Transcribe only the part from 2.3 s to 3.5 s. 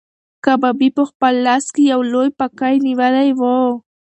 پکی نیولی و.